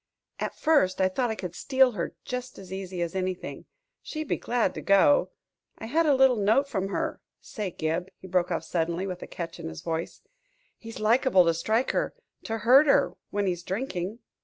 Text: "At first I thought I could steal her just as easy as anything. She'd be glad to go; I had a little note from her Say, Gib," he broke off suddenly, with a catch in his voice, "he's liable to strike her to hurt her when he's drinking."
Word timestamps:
"At 0.39 0.57
first 0.57 0.99
I 0.99 1.09
thought 1.09 1.29
I 1.29 1.35
could 1.35 1.53
steal 1.53 1.91
her 1.91 2.15
just 2.25 2.57
as 2.57 2.73
easy 2.73 3.03
as 3.03 3.13
anything. 3.13 3.65
She'd 4.01 4.27
be 4.29 4.35
glad 4.37 4.73
to 4.73 4.81
go; 4.81 5.29
I 5.77 5.85
had 5.85 6.07
a 6.07 6.15
little 6.15 6.37
note 6.37 6.67
from 6.67 6.87
her 6.87 7.21
Say, 7.39 7.69
Gib," 7.69 8.09
he 8.17 8.25
broke 8.25 8.49
off 8.49 8.63
suddenly, 8.63 9.05
with 9.05 9.21
a 9.21 9.27
catch 9.27 9.59
in 9.59 9.69
his 9.69 9.81
voice, 9.81 10.21
"he's 10.79 10.99
liable 10.99 11.45
to 11.45 11.53
strike 11.53 11.91
her 11.91 12.15
to 12.45 12.57
hurt 12.57 12.87
her 12.87 13.13
when 13.29 13.45
he's 13.45 13.61
drinking." 13.61 14.17